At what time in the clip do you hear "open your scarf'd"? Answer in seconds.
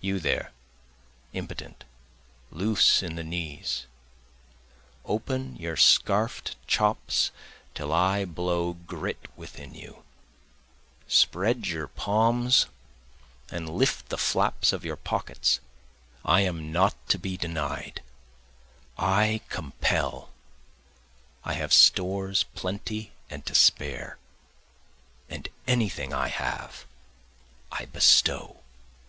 5.04-6.54